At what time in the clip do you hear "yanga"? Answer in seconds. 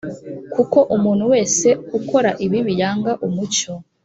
2.81-3.11